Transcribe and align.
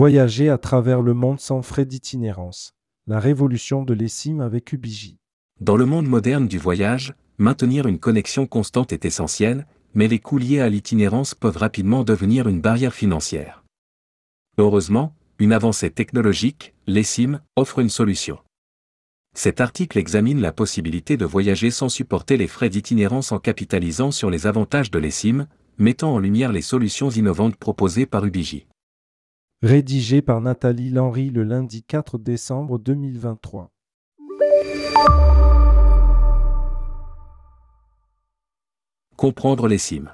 Voyager 0.00 0.48
à 0.48 0.56
travers 0.56 1.02
le 1.02 1.12
monde 1.12 1.40
sans 1.40 1.60
frais 1.60 1.84
d'itinérance. 1.84 2.72
La 3.06 3.20
révolution 3.20 3.82
de 3.82 3.92
l'eSIM 3.92 4.40
avec 4.40 4.72
Ubiji. 4.72 5.18
Dans 5.60 5.76
le 5.76 5.84
monde 5.84 6.08
moderne 6.08 6.48
du 6.48 6.56
voyage, 6.56 7.12
maintenir 7.36 7.86
une 7.86 7.98
connexion 7.98 8.46
constante 8.46 8.94
est 8.94 9.04
essentiel, 9.04 9.66
mais 9.92 10.08
les 10.08 10.18
coûts 10.18 10.38
liés 10.38 10.60
à 10.60 10.70
l'itinérance 10.70 11.34
peuvent 11.34 11.58
rapidement 11.58 12.02
devenir 12.02 12.48
une 12.48 12.62
barrière 12.62 12.94
financière. 12.94 13.62
Heureusement, 14.56 15.14
une 15.38 15.52
avancée 15.52 15.90
technologique, 15.90 16.72
l'eSIM, 16.86 17.42
offre 17.54 17.80
une 17.80 17.90
solution. 17.90 18.38
Cet 19.36 19.60
article 19.60 19.98
examine 19.98 20.40
la 20.40 20.52
possibilité 20.52 21.18
de 21.18 21.26
voyager 21.26 21.70
sans 21.70 21.90
supporter 21.90 22.38
les 22.38 22.48
frais 22.48 22.70
d'itinérance 22.70 23.32
en 23.32 23.38
capitalisant 23.38 24.12
sur 24.12 24.30
les 24.30 24.46
avantages 24.46 24.90
de 24.90 24.98
l'eSIM, 24.98 25.46
mettant 25.76 26.14
en 26.14 26.18
lumière 26.18 26.52
les 26.52 26.62
solutions 26.62 27.10
innovantes 27.10 27.56
proposées 27.56 28.06
par 28.06 28.24
Ubiji. 28.24 28.66
Rédigé 29.62 30.22
par 30.22 30.40
Nathalie 30.40 30.88
Lenry 30.88 31.28
le 31.28 31.42
lundi 31.42 31.82
4 31.82 32.16
décembre 32.16 32.78
2023. 32.78 33.70
Comprendre 39.16 39.68
les 39.68 39.76
SIM. 39.76 40.04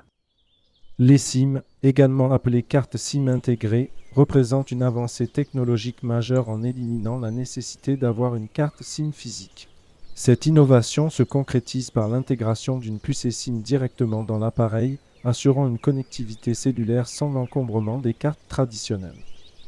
Les 0.99 1.19
SIM, 1.19 1.63
également 1.85 2.33
appelées 2.33 2.65
cartes 2.65 2.97
SIM 2.97 3.29
intégrées, 3.29 3.93
représentent 4.17 4.73
une 4.73 4.83
avancée 4.83 5.29
technologique 5.29 6.03
majeure 6.03 6.49
en 6.49 6.65
éliminant 6.65 7.21
la 7.21 7.31
nécessité 7.31 7.97
d'avoir 7.97 8.35
une 8.35 8.49
carte 8.49 8.83
SIM 8.83 9.13
physique. 9.13 9.69
Cette 10.17 10.47
innovation 10.47 11.09
se 11.09 11.23
concrétise 11.23 11.93
par 11.93 12.09
l'intégration 12.09 12.79
d'une 12.79 12.99
puce 12.99 13.31
SIM 13.31 13.61
directement 13.61 14.25
dans 14.25 14.41
l'appareil, 14.41 14.99
assurant 15.23 15.69
une 15.69 15.79
connectivité 15.79 16.53
cellulaire 16.53 17.07
sans 17.07 17.31
l'encombrement 17.31 17.99
des 18.01 18.13
cartes 18.13 18.41
traditionnelles. 18.49 19.15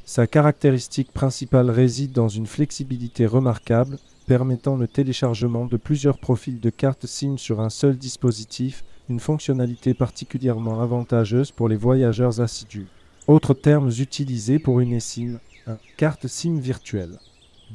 Sa 0.09 0.27
caractéristique 0.27 1.13
principale 1.13 1.69
réside 1.69 2.13
dans 2.13 2.29
une 2.29 2.47
flexibilité 2.47 3.27
remarquable, 3.27 3.99
permettant 4.27 4.75
le 4.75 4.89
téléchargement 4.89 5.67
de 5.67 5.77
plusieurs 5.77 6.17
profils 6.19 6.61
de 6.61 6.71
cartes 6.71 7.05
SIM 7.05 7.37
sur 7.37 7.61
un 7.61 7.69
seul 7.69 7.99
dispositif, 7.99 8.85
une 9.11 9.21
fonctionnalité 9.21 9.93
particulièrement 9.93 10.81
avantageuse 10.81 11.51
pour 11.51 11.69
les 11.69 11.77
voyageurs 11.77 12.41
assidus. 12.41 12.87
Autres 13.27 13.53
termes 13.53 13.91
utilisés 13.99 14.59
pour 14.59 14.81
une 14.81 14.95
eSIM 14.95 15.41
1. 15.67 15.77
Carte 15.99 16.27
SIM 16.27 16.59
virtuelle. 16.59 17.19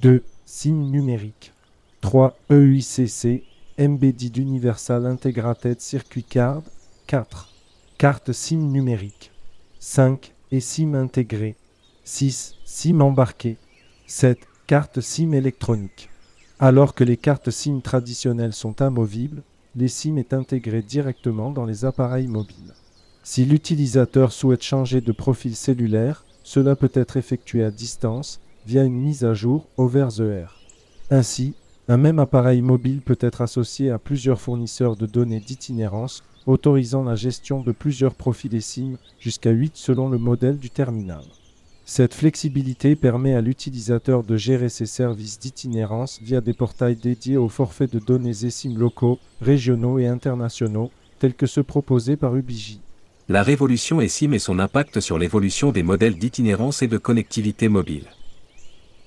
2. 0.02 0.24
SIM 0.48 0.90
numérique. 0.90 1.54
3. 2.02 2.36
EUICC, 2.50 3.44
Embedded 3.80 4.38
Universal 4.38 5.06
Integrated 5.06 5.80
Circuit 5.80 6.24
Card. 6.24 6.64
4. 7.06 7.54
Carte 8.00 8.32
SIM 8.32 8.72
numérique. 8.72 9.30
5. 9.80 10.34
eSIM 10.52 10.96
intégrée. 10.96 11.56
6. 12.06 12.56
SIM 12.66 13.00
embarqué. 13.00 13.56
7. 14.08 14.38
Carte 14.68 15.00
SIM 15.00 15.32
électronique. 15.32 16.10
Alors 16.60 16.96
que 16.96 17.06
les 17.06 17.16
cartes 17.16 17.50
SIM 17.50 17.80
traditionnelles 17.80 18.52
sont 18.52 18.82
amovibles, 18.82 19.42
les 19.78 19.88
SIM 19.88 20.18
est 20.18 20.34
intégré 20.34 20.82
directement 20.82 21.50
dans 21.50 21.64
les 21.64 21.86
appareils 21.86 22.28
mobiles. 22.28 22.74
Si 23.24 23.46
l'utilisateur 23.46 24.34
souhaite 24.34 24.64
changer 24.64 25.00
de 25.00 25.14
profil 25.14 25.56
cellulaire, 25.56 26.26
cela 26.44 26.76
peut 26.76 26.92
être 26.94 27.16
effectué 27.16 27.64
à 27.64 27.72
distance 27.72 28.42
via 28.66 28.84
une 28.84 29.00
mise 29.00 29.24
à 29.24 29.34
jour 29.34 29.66
over 29.78 30.10
the 30.14 30.22
air. 30.22 30.60
Ainsi, 31.10 31.54
un 31.88 31.98
même 31.98 32.20
appareil 32.20 32.62
mobile 32.62 33.00
peut 33.00 33.18
être 33.22 33.40
associé 33.40 33.92
à 33.92 33.98
plusieurs 33.98 34.42
fournisseurs 34.42 34.98
de 34.98 35.06
données 35.06 35.40
d'itinérance, 35.40 36.22
autorisant 36.48 37.04
la 37.04 37.16
gestion 37.16 37.62
de 37.62 37.72
plusieurs 37.72 38.16
profils 38.16 38.62
SIM 38.62 38.98
jusqu'à 39.22 39.52
8 39.52 39.78
selon 39.78 40.10
le 40.10 40.18
modèle 40.18 40.58
du 40.58 40.70
terminal. 40.70 41.24
Cette 41.86 42.14
flexibilité 42.14 42.96
permet 42.96 43.36
à 43.36 43.42
l'utilisateur 43.42 44.24
de 44.24 44.38
gérer 44.38 44.70
ses 44.70 44.86
services 44.86 45.38
d'itinérance 45.38 46.20
via 46.22 46.40
des 46.40 46.54
portails 46.54 46.96
dédiés 46.96 47.36
aux 47.36 47.50
forfaits 47.50 47.92
de 47.92 48.00
données 48.00 48.46
eSIM 48.46 48.78
locaux, 48.78 49.20
régionaux 49.42 50.00
et 50.00 50.08
internationaux, 50.08 50.92
tels 51.20 51.34
que 51.34 51.46
ceux 51.46 51.64
proposés 51.64 52.16
par 52.16 52.36
Ubiji. 52.36 52.80
La 53.28 53.44
révolution 53.44 54.00
eSIM 54.00 54.32
et 54.34 54.40
son 54.40 54.60
impact 54.60 55.02
sur 55.02 55.18
l'évolution 55.18 55.72
des 55.72 55.84
modèles 55.84 56.18
d'itinérance 56.18 56.82
et 56.82 56.88
de 56.88 56.98
connectivité 56.98 57.68
mobile. 57.68 58.06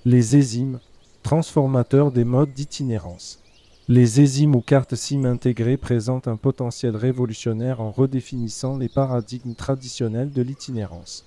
Les 0.04 0.36
eSIM, 0.36 0.78
transformateurs 1.22 2.12
des 2.12 2.24
modes 2.24 2.52
d'itinérance. 2.52 3.42
Les 3.88 4.20
eSIM 4.20 4.54
ou 4.54 4.60
cartes 4.60 4.96
SIM 4.96 5.24
intégrées 5.24 5.76
présentent 5.76 6.28
un 6.28 6.36
potentiel 6.36 6.94
révolutionnaire 6.94 7.80
en 7.80 7.90
redéfinissant 7.90 8.76
les 8.76 8.88
paradigmes 8.88 9.54
traditionnels 9.54 10.30
de 10.30 10.42
l'itinérance. 10.42 11.24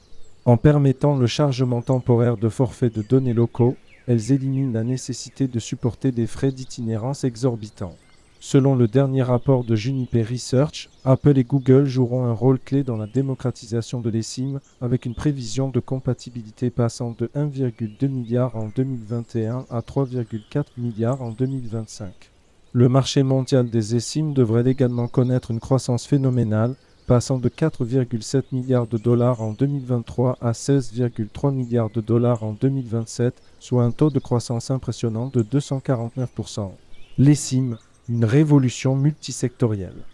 En 0.49 0.57
permettant 0.57 1.15
le 1.15 1.27
chargement 1.27 1.83
temporaire 1.83 2.35
de 2.35 2.49
forfaits 2.49 2.95
de 2.95 3.03
données 3.03 3.35
locaux, 3.35 3.75
elles 4.07 4.31
éliminent 4.31 4.73
la 4.73 4.83
nécessité 4.83 5.47
de 5.47 5.59
supporter 5.59 6.11
des 6.11 6.25
frais 6.25 6.51
d'itinérance 6.51 7.23
exorbitants. 7.23 7.95
Selon 8.39 8.73
le 8.73 8.88
dernier 8.88 9.21
rapport 9.21 9.63
de 9.63 9.75
Juniper 9.75 10.23
Research, 10.23 10.89
Apple 11.05 11.38
et 11.38 11.43
Google 11.43 11.85
joueront 11.85 12.25
un 12.25 12.33
rôle 12.33 12.57
clé 12.57 12.81
dans 12.83 12.97
la 12.97 13.05
démocratisation 13.05 14.01
de 14.01 14.09
l'eSIM 14.09 14.59
avec 14.81 15.05
une 15.05 15.13
prévision 15.13 15.69
de 15.69 15.79
compatibilité 15.79 16.71
passant 16.71 17.15
de 17.15 17.29
1,2 17.35 18.07
milliard 18.07 18.55
en 18.55 18.69
2021 18.75 19.67
à 19.69 19.81
3,4 19.81 20.63
milliards 20.79 21.21
en 21.21 21.29
2025. 21.29 22.31
Le 22.73 22.89
marché 22.89 23.21
mondial 23.21 23.69
des 23.69 23.95
eSIM 23.95 24.33
devrait 24.33 24.67
également 24.67 25.07
connaître 25.07 25.51
une 25.51 25.59
croissance 25.59 26.07
phénoménale 26.07 26.73
passant 27.09 27.39
de 27.39 27.49
4,7 27.49 28.43
milliards 28.51 28.85
de 28.85 28.99
dollars 28.99 29.41
en 29.41 29.53
2023 29.53 30.37
à 30.41 30.51
16,3 30.51 31.51
milliards 31.51 31.89
de 31.89 32.01
dollars 32.01 32.43
en 32.43 32.53
2027, 32.53 33.33
soit 33.59 33.83
un 33.83 33.89
taux 33.89 34.11
de 34.11 34.19
croissance 34.19 34.69
impressionnant 34.69 35.25
de 35.25 35.41
249%. 35.41 36.69
L'eSIM, 37.17 37.79
une 38.09 38.25
révolution 38.25 38.95
multisectorielle. 38.95 40.05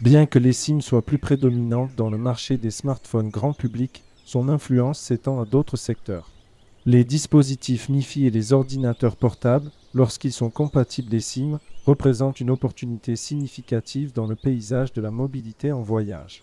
Bien 0.00 0.26
que 0.26 0.38
l'eSIM 0.38 0.80
soit 0.80 1.02
plus 1.02 1.18
prédominante 1.18 1.90
dans 1.96 2.08
le 2.08 2.18
marché 2.18 2.56
des 2.56 2.70
smartphones 2.70 3.30
grand 3.30 3.52
public, 3.52 4.04
son 4.24 4.48
influence 4.48 5.00
s'étend 5.00 5.40
à 5.40 5.46
d'autres 5.46 5.76
secteurs. 5.76 6.30
Les 6.86 7.02
dispositifs 7.02 7.88
MiFi 7.88 8.26
et 8.26 8.30
les 8.30 8.52
ordinateurs 8.52 9.16
portables, 9.16 9.70
lorsqu'ils 9.94 10.34
sont 10.34 10.50
compatibles 10.50 11.14
eSIM, 11.14 11.58
représentent 11.86 12.40
une 12.40 12.50
opportunité 12.50 13.16
significative 13.16 14.12
dans 14.12 14.26
le 14.26 14.36
paysage 14.36 14.92
de 14.92 15.00
la 15.00 15.10
mobilité 15.10 15.72
en 15.72 15.80
voyage. 15.80 16.42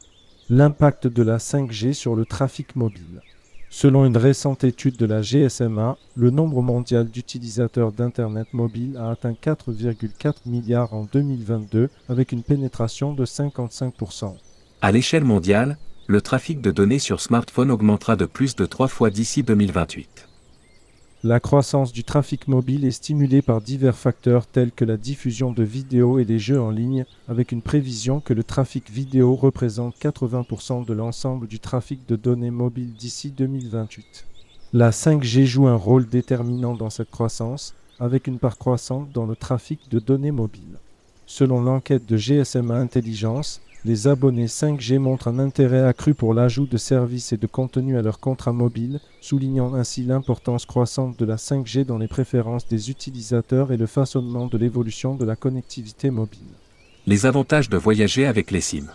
L'impact 0.50 1.06
de 1.06 1.22
la 1.22 1.38
5G 1.38 1.94
sur 1.94 2.16
le 2.16 2.26
trafic 2.26 2.76
mobile. 2.76 3.22
Selon 3.70 4.04
une 4.04 4.18
récente 4.18 4.64
étude 4.64 4.98
de 4.98 5.06
la 5.06 5.22
GSMA, 5.22 5.96
le 6.16 6.32
nombre 6.32 6.64
mondial 6.64 7.08
d'utilisateurs 7.08 7.92
d'Internet 7.92 8.48
mobile 8.52 8.98
a 8.98 9.12
atteint 9.12 9.34
4,4 9.34 10.34
milliards 10.48 10.96
en 10.96 11.04
2022 11.04 11.92
avec 12.10 12.32
une 12.32 12.42
pénétration 12.42 13.14
de 13.14 13.26
55%. 13.26 14.34
À 14.82 14.92
l'échelle 14.92 15.24
mondiale, 15.24 15.78
le 16.08 16.20
trafic 16.20 16.62
de 16.62 16.72
données 16.72 16.98
sur 16.98 17.22
smartphone 17.22 17.70
augmentera 17.70 18.16
de 18.16 18.26
plus 18.26 18.56
de 18.56 18.66
3 18.66 18.88
fois 18.88 19.12
d'ici 19.12 19.44
2028. 19.44 20.30
La 21.24 21.40
croissance 21.40 21.92
du 21.92 22.04
trafic 22.04 22.48
mobile 22.48 22.84
est 22.84 22.90
stimulée 22.90 23.44
par 23.44 23.62
divers 23.62 23.96
facteurs 23.96 24.48
tels 24.48 24.72
que 24.72 24.86
la 24.86 24.98
diffusion 24.98 25.52
de 25.52 25.62
vidéos 25.62 26.18
et 26.18 26.24
les 26.24 26.40
jeux 26.40 26.60
en 26.60 26.72
ligne, 26.72 27.06
avec 27.28 27.52
une 27.52 27.62
prévision 27.62 28.22
que 28.22 28.34
le 28.34 28.44
trafic 28.44 28.90
vidéo 28.90 29.36
représente 29.36 29.96
80% 30.00 30.84
de 30.84 30.94
l'ensemble 30.94 31.48
du 31.48 31.60
trafic 31.60 32.08
de 32.08 32.16
données 32.16 32.50
mobiles 32.50 32.94
d'ici 32.94 33.30
2028. 33.30 34.26
La 34.74 34.90
5G 34.90 35.46
joue 35.46 35.68
un 35.68 35.76
rôle 35.76 36.10
déterminant 36.10 36.74
dans 36.74 36.90
cette 36.90 37.12
croissance, 37.12 37.76
avec 38.00 38.26
une 38.26 38.40
part 38.40 38.58
croissante 38.58 39.12
dans 39.14 39.28
le 39.28 39.36
trafic 39.36 39.92
de 39.92 40.00
données 40.00 40.32
mobiles. 40.32 40.80
Selon 41.28 41.62
l'enquête 41.62 42.08
de 42.08 42.18
GSMA 42.18 42.74
Intelligence, 42.74 43.62
les 43.84 44.08
abonnés 44.08 44.46
5G 44.46 45.00
montrent 45.00 45.28
un 45.28 45.40
intérêt 45.40 45.82
accru 45.82 46.14
pour 46.14 46.36
l'ajout 46.36 46.68
de 46.68 46.78
services 46.78 47.34
et 47.34 47.38
de 47.38 47.48
contenus 47.48 47.98
à 47.98 48.04
leur 48.04 48.20
contrat 48.20 48.54
mobile, 48.54 49.00
soulignant 49.22 49.74
ainsi 49.74 50.04
l'importance 50.04 50.68
croissante 50.68 51.18
de 51.18 51.26
la 51.26 51.38
5G 51.38 51.84
dans 51.86 51.98
les 51.98 52.08
préférences 52.08 52.68
des 52.68 52.92
utilisateurs 52.92 53.72
et 53.72 53.78
le 53.78 53.88
façonnement 53.88 54.46
de 54.46 54.58
l'évolution 54.58 55.16
de 55.16 55.26
la 55.26 55.36
connectivité 55.36 56.12
mobile. 56.12 56.40
Les 57.08 57.26
avantages 57.26 57.70
de 57.70 57.78
voyager 57.78 58.28
avec 58.28 58.52
les 58.52 58.62
SIM. 58.62 58.86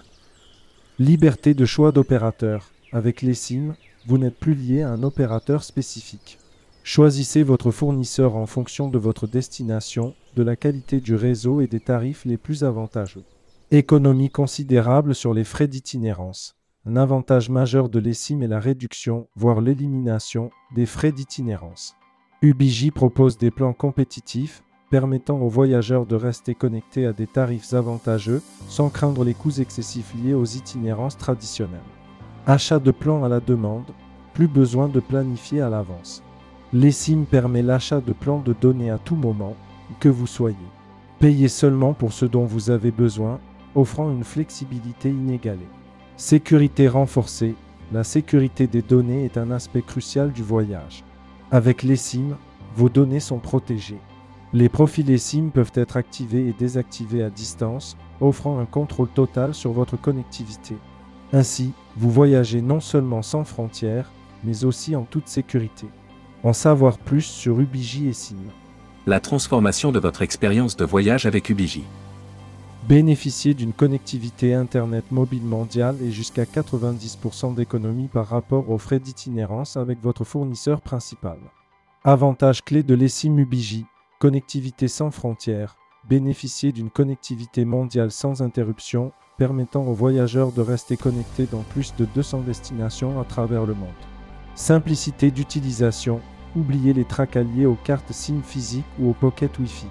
Liberté 1.00 1.54
de 1.54 1.64
choix 1.64 1.90
d'opérateur. 1.90 2.70
Avec 2.92 3.22
les 3.22 3.34
SIM, 3.34 3.74
vous 4.06 4.18
n'êtes 4.18 4.38
plus 4.38 4.54
lié 4.54 4.82
à 4.82 4.90
un 4.90 5.02
opérateur 5.02 5.64
spécifique. 5.64 6.38
Choisissez 6.84 7.42
votre 7.42 7.72
fournisseur 7.72 8.36
en 8.36 8.46
fonction 8.46 8.88
de 8.88 8.98
votre 8.98 9.26
destination, 9.26 10.14
de 10.36 10.44
la 10.44 10.54
qualité 10.54 11.00
du 11.00 11.16
réseau 11.16 11.60
et 11.60 11.66
des 11.66 11.80
tarifs 11.80 12.24
les 12.24 12.36
plus 12.36 12.62
avantageux. 12.62 13.24
Économie 13.72 14.30
considérable 14.30 15.12
sur 15.12 15.34
les 15.34 15.42
frais 15.42 15.66
d'itinérance. 15.66 16.54
Un 16.84 16.94
avantage 16.94 17.50
majeur 17.50 17.88
de 17.88 17.98
l'ESIM 17.98 18.40
est 18.42 18.46
la 18.46 18.60
réduction, 18.60 19.26
voire 19.34 19.60
l'élimination, 19.60 20.50
des 20.76 20.86
frais 20.86 21.10
d'itinérance. 21.10 21.96
Ubiji 22.42 22.92
propose 22.92 23.38
des 23.38 23.50
plans 23.50 23.72
compétitifs 23.72 24.62
permettant 24.88 25.40
aux 25.40 25.48
voyageurs 25.48 26.06
de 26.06 26.14
rester 26.14 26.54
connectés 26.54 27.06
à 27.06 27.12
des 27.12 27.26
tarifs 27.26 27.74
avantageux 27.74 28.40
sans 28.68 28.88
craindre 28.88 29.24
les 29.24 29.34
coûts 29.34 29.58
excessifs 29.60 30.14
liés 30.14 30.34
aux 30.34 30.44
itinérances 30.44 31.18
traditionnelles. 31.18 31.80
Achat 32.46 32.78
de 32.78 32.92
plans 32.92 33.24
à 33.24 33.28
la 33.28 33.40
demande. 33.40 33.90
Plus 34.32 34.46
besoin 34.46 34.86
de 34.86 35.00
planifier 35.00 35.60
à 35.60 35.70
l'avance. 35.70 36.22
L'eSIM 36.72 37.24
permet 37.24 37.62
l'achat 37.62 38.00
de 38.00 38.12
plans 38.12 38.38
de 38.38 38.52
données 38.52 38.90
à 38.90 38.98
tout 38.98 39.16
moment, 39.16 39.56
que 39.98 40.08
vous 40.08 40.28
soyez. 40.28 40.54
Payez 41.18 41.48
seulement 41.48 41.94
pour 41.94 42.12
ce 42.12 42.26
dont 42.26 42.44
vous 42.44 42.70
avez 42.70 42.92
besoin, 42.92 43.40
offrant 43.76 44.10
une 44.10 44.24
flexibilité 44.24 45.10
inégalée. 45.10 45.68
Sécurité 46.16 46.88
renforcée, 46.88 47.54
la 47.92 48.02
sécurité 48.02 48.66
des 48.66 48.82
données 48.82 49.24
est 49.24 49.36
un 49.36 49.50
aspect 49.52 49.82
crucial 49.82 50.32
du 50.32 50.42
voyage. 50.42 51.04
Avec 51.52 51.84
l'eSIM, 51.84 52.36
vos 52.74 52.88
données 52.88 53.20
sont 53.20 53.38
protégées. 53.38 54.00
Les 54.52 54.68
profils 54.68 55.08
eSIM 55.08 55.50
peuvent 55.50 55.72
être 55.74 55.96
activés 55.96 56.48
et 56.48 56.54
désactivés 56.58 57.22
à 57.22 57.30
distance, 57.30 57.96
offrant 58.20 58.58
un 58.58 58.64
contrôle 58.64 59.08
total 59.08 59.54
sur 59.54 59.72
votre 59.72 59.96
connectivité. 59.96 60.76
Ainsi, 61.32 61.72
vous 61.96 62.10
voyagez 62.10 62.62
non 62.62 62.80
seulement 62.80 63.22
sans 63.22 63.44
frontières, 63.44 64.10
mais 64.42 64.64
aussi 64.64 64.96
en 64.96 65.02
toute 65.02 65.28
sécurité. 65.28 65.86
En 66.42 66.52
savoir 66.52 66.98
plus 66.98 67.22
sur 67.22 67.60
Ubiji 67.60 68.08
eSIM. 68.08 68.36
La 69.06 69.20
transformation 69.20 69.92
de 69.92 69.98
votre 69.98 70.22
expérience 70.22 70.76
de 70.76 70.84
voyage 70.84 71.26
avec 71.26 71.50
Ubiji. 71.50 71.84
Bénéficiez 72.88 73.54
d'une 73.54 73.72
connectivité 73.72 74.54
Internet 74.54 75.10
mobile 75.10 75.42
mondiale 75.42 75.96
et 76.00 76.12
jusqu'à 76.12 76.44
90% 76.44 77.52
d'économie 77.56 78.06
par 78.06 78.28
rapport 78.28 78.70
aux 78.70 78.78
frais 78.78 79.00
d'itinérance 79.00 79.76
avec 79.76 80.00
votre 80.00 80.22
fournisseur 80.22 80.80
principal. 80.80 81.38
Avantage 82.04 82.62
clé 82.62 82.84
de 82.84 82.94
l'eSIM 82.94 83.38
Ubiji, 83.38 83.86
connectivité 84.20 84.86
sans 84.86 85.10
frontières, 85.10 85.76
bénéficier 86.08 86.70
d'une 86.70 86.90
connectivité 86.90 87.64
mondiale 87.64 88.12
sans 88.12 88.40
interruption, 88.40 89.10
permettant 89.36 89.82
aux 89.82 89.92
voyageurs 89.92 90.52
de 90.52 90.60
rester 90.60 90.96
connectés 90.96 91.48
dans 91.50 91.64
plus 91.70 91.92
de 91.96 92.04
200 92.14 92.42
destinations 92.42 93.20
à 93.20 93.24
travers 93.24 93.66
le 93.66 93.74
monde. 93.74 93.88
Simplicité 94.54 95.32
d'utilisation, 95.32 96.20
oubliez 96.54 96.92
les 96.92 97.04
tracas 97.04 97.42
liés 97.42 97.66
aux 97.66 97.78
cartes 97.82 98.12
SIM 98.12 98.42
physiques 98.44 98.84
ou 99.00 99.10
au 99.10 99.12
pocket 99.12 99.58
Wi-Fi. 99.58 99.88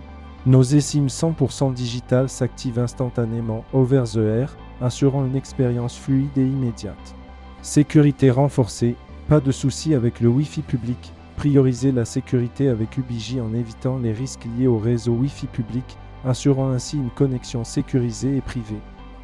Nos 0.48 0.62
eSIM 0.62 1.08
100% 1.08 1.74
digital 1.74 2.30
s'activent 2.30 2.78
instantanément 2.78 3.66
over 3.74 4.04
the 4.04 4.18
air, 4.18 4.56
assurant 4.80 5.26
une 5.26 5.36
expérience 5.36 5.98
fluide 5.98 6.38
et 6.38 6.46
immédiate. 6.46 7.16
Sécurité 7.64 8.30
renforcée, 8.30 8.96
pas 9.28 9.40
de 9.40 9.52
soucis 9.52 9.96
avec 9.96 10.20
le 10.20 10.28
Wi-Fi 10.28 10.62
public. 10.62 11.14
Priorisez 11.36 11.92
la 11.92 12.06
sécurité 12.06 12.70
avec 12.70 12.96
Ubiji 12.96 13.42
en 13.42 13.56
évitant 13.56 13.98
les 13.98 14.14
risques 14.14 14.46
liés 14.56 14.68
au 14.68 14.78
réseau 14.78 15.14
Wi-Fi 15.14 15.48
public, 15.48 15.98
assurant 16.24 16.70
ainsi 16.70 16.98
une 16.98 17.10
connexion 17.10 17.64
sécurisée 17.64 18.38
et 18.38 18.42
privée. 18.42 18.82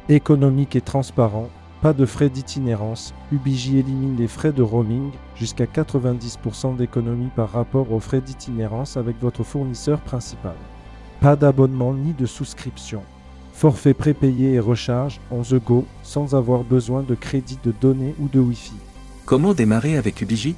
Économique 0.08 0.74
et 0.74 0.80
transparent, 0.80 1.50
pas 1.82 1.92
de 1.92 2.04
frais 2.04 2.30
d'itinérance, 2.30 3.14
Ubiji 3.30 3.78
élimine 3.78 4.16
les 4.16 4.26
frais 4.26 4.52
de 4.52 4.62
roaming, 4.62 5.12
jusqu'à 5.36 5.66
90% 5.66 6.74
d'économie 6.74 7.30
par 7.36 7.52
rapport 7.52 7.92
aux 7.92 8.00
frais 8.00 8.20
d'itinérance 8.20 8.96
avec 8.96 9.20
votre 9.20 9.44
fournisseur 9.44 10.00
principal. 10.00 10.56
Pas 11.22 11.36
d'abonnement 11.36 11.94
ni 11.94 12.14
de 12.14 12.26
souscription. 12.26 13.00
Forfait 13.52 13.94
prépayé 13.94 14.54
et 14.54 14.58
recharge 14.58 15.20
on 15.30 15.42
the 15.42 15.54
go 15.54 15.84
sans 16.02 16.34
avoir 16.34 16.64
besoin 16.64 17.04
de 17.04 17.14
crédit 17.14 17.60
de 17.62 17.72
données 17.80 18.16
ou 18.18 18.26
de 18.26 18.40
Wi-Fi. 18.40 18.74
Comment 19.24 19.54
démarrer 19.54 19.96
avec 19.96 20.20
Ubiji? 20.20 20.56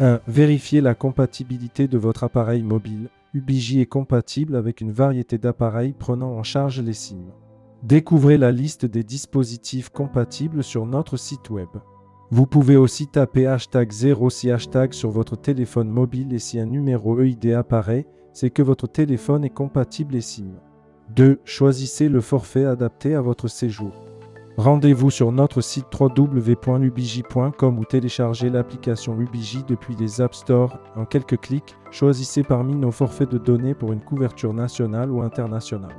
1. 0.00 0.22
Vérifiez 0.26 0.80
la 0.80 0.96
compatibilité 0.96 1.86
de 1.86 1.98
votre 1.98 2.24
appareil 2.24 2.64
mobile. 2.64 3.10
Ubiji 3.32 3.80
est 3.80 3.86
compatible 3.86 4.56
avec 4.56 4.80
une 4.80 4.90
variété 4.90 5.38
d'appareils 5.38 5.92
prenant 5.92 6.32
en 6.32 6.42
charge 6.42 6.80
les 6.80 6.92
SIM. 6.92 7.26
Découvrez 7.84 8.38
la 8.38 8.50
liste 8.50 8.86
des 8.86 9.04
dispositifs 9.04 9.90
compatibles 9.90 10.64
sur 10.64 10.84
notre 10.84 11.16
site 11.16 11.48
web. 11.48 11.68
Vous 12.32 12.46
pouvez 12.46 12.76
aussi 12.76 13.06
taper 13.06 13.46
hashtag 13.46 13.92
0 13.92 14.30
si 14.30 14.50
hashtag 14.50 14.92
sur 14.94 15.10
votre 15.10 15.36
téléphone 15.36 15.90
mobile 15.90 16.32
et 16.32 16.40
si 16.40 16.58
un 16.58 16.66
numéro 16.66 17.20
EID 17.20 17.52
apparaît, 17.52 18.08
c'est 18.40 18.48
que 18.48 18.62
votre 18.62 18.86
téléphone 18.86 19.44
est 19.44 19.50
compatible 19.50 20.16
et 20.16 20.22
SIM. 20.22 20.54
2. 21.14 21.40
Choisissez 21.44 22.08
le 22.08 22.22
forfait 22.22 22.64
adapté 22.64 23.14
à 23.14 23.20
votre 23.20 23.48
séjour. 23.48 23.92
Rendez-vous 24.56 25.10
sur 25.10 25.30
notre 25.30 25.60
site 25.60 25.84
www.ubiji.com 25.92 27.78
ou 27.78 27.84
téléchargez 27.84 28.48
l'application 28.48 29.20
Ubiji 29.20 29.62
depuis 29.68 29.94
les 29.94 30.22
App 30.22 30.34
Store. 30.34 30.78
En 30.96 31.04
quelques 31.04 31.38
clics, 31.38 31.76
choisissez 31.90 32.42
parmi 32.42 32.74
nos 32.76 32.90
forfaits 32.90 33.30
de 33.30 33.36
données 33.36 33.74
pour 33.74 33.92
une 33.92 34.00
couverture 34.00 34.54
nationale 34.54 35.10
ou 35.10 35.20
internationale. 35.20 35.96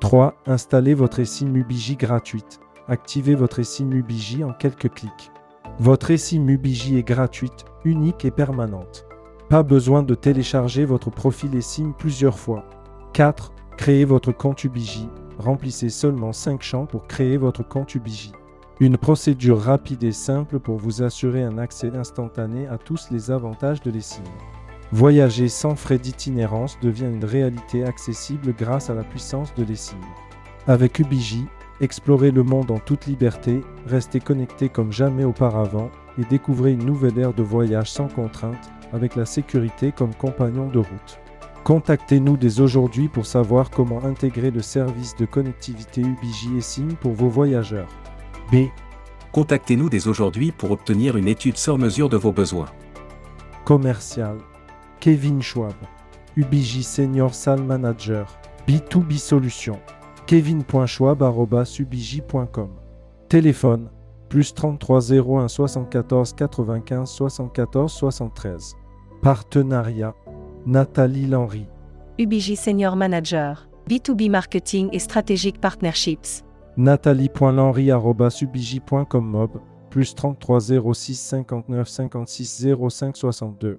3. 0.00 0.34
Installez 0.44 0.92
votre 0.92 1.20
eSIM 1.20 1.56
Ubiji 1.56 1.96
gratuite. 1.96 2.60
Activez 2.88 3.34
votre 3.34 3.58
eSIM 3.58 3.90
Ubiji 3.92 4.44
en 4.44 4.52
quelques 4.52 4.92
clics. 4.92 5.32
Votre 5.78 6.10
eSIM 6.10 6.46
Ubiji 6.46 6.98
est 6.98 7.04
gratuite, 7.04 7.64
unique 7.86 8.26
et 8.26 8.30
permanente. 8.30 9.06
Pas 9.50 9.64
besoin 9.64 10.04
de 10.04 10.14
télécharger 10.14 10.84
votre 10.84 11.10
profil 11.10 11.56
eSIM 11.56 11.92
plusieurs 11.98 12.38
fois. 12.38 12.64
4. 13.14 13.52
Créez 13.76 14.04
votre 14.04 14.30
compte 14.30 14.62
Ubiji. 14.62 15.08
Remplissez 15.38 15.88
seulement 15.88 16.32
5 16.32 16.62
champs 16.62 16.86
pour 16.86 17.08
créer 17.08 17.36
votre 17.36 17.66
compte 17.66 17.96
Ubiji. 17.96 18.30
Une 18.78 18.96
procédure 18.96 19.60
rapide 19.60 20.04
et 20.04 20.12
simple 20.12 20.60
pour 20.60 20.76
vous 20.76 21.02
assurer 21.02 21.42
un 21.42 21.58
accès 21.58 21.90
instantané 21.96 22.68
à 22.68 22.78
tous 22.78 23.08
les 23.10 23.32
avantages 23.32 23.82
de 23.82 23.90
l'eSIM. 23.90 24.22
Voyager 24.92 25.48
sans 25.48 25.74
frais 25.74 25.98
d'itinérance 25.98 26.78
devient 26.80 27.10
une 27.12 27.24
réalité 27.24 27.82
accessible 27.82 28.54
grâce 28.56 28.88
à 28.88 28.94
la 28.94 29.02
puissance 29.02 29.52
de 29.56 29.64
l'eSIM. 29.64 29.98
Avec 30.68 31.00
Ubiji, 31.00 31.44
explorez 31.80 32.30
le 32.30 32.44
monde 32.44 32.70
en 32.70 32.78
toute 32.78 33.06
liberté, 33.06 33.62
restez 33.88 34.20
connecté 34.20 34.68
comme 34.68 34.92
jamais 34.92 35.24
auparavant 35.24 35.90
et 36.20 36.24
découvrez 36.24 36.70
une 36.70 36.86
nouvelle 36.86 37.18
ère 37.18 37.34
de 37.34 37.42
voyage 37.42 37.90
sans 37.90 38.06
contrainte 38.06 38.70
avec 38.92 39.16
la 39.16 39.26
sécurité 39.26 39.92
comme 39.92 40.14
compagnon 40.14 40.68
de 40.68 40.78
route. 40.78 41.20
Contactez-nous 41.64 42.36
dès 42.36 42.60
aujourd'hui 42.60 43.08
pour 43.08 43.26
savoir 43.26 43.70
comment 43.70 44.02
intégrer 44.04 44.50
le 44.50 44.62
service 44.62 45.14
de 45.16 45.26
connectivité 45.26 46.00
Ubiji 46.00 46.56
et 46.56 46.62
SIM 46.62 46.94
pour 47.00 47.12
vos 47.12 47.28
voyageurs. 47.28 47.88
B. 48.50 48.66
Contactez-nous 49.32 49.90
dès 49.90 50.08
aujourd'hui 50.08 50.52
pour 50.52 50.70
obtenir 50.70 51.16
une 51.16 51.28
étude 51.28 51.56
sur 51.56 51.78
mesure 51.78 52.08
de 52.08 52.16
vos 52.16 52.32
besoins. 52.32 52.68
Commercial. 53.64 54.38
Kevin 54.98 55.40
Schwab. 55.42 55.74
Ubiji 56.36 56.82
Senior 56.82 57.34
Sal 57.34 57.62
Manager. 57.62 58.26
B2B 58.66 59.18
Solutions. 59.18 59.78
kevin.schwab.ubiji.com. 60.26 62.70
Téléphone. 63.28 63.90
Plus 64.28 64.52
33 64.54 65.12
01 65.12 65.48
74 65.48 66.32
95 66.34 67.08
74 67.08 67.92
73. 67.92 68.76
Partenariat. 69.22 70.14
Nathalie 70.66 71.26
Lenry. 71.26 71.66
UBJ 72.18 72.56
Senior 72.56 72.96
Manager, 72.96 73.54
B2B 73.88 74.28
Marketing 74.30 74.88
et 74.92 74.98
Strategic 74.98 75.58
Partnerships. 75.60 76.42
nathalie.lenry.ubj.com 76.76 79.24
mob. 79.24 79.50
Plus 79.90 80.14
33 80.14 80.72
06 80.94 81.30
59 81.30 81.84
56 81.84 82.66
05 82.88 83.16
62. 83.16 83.78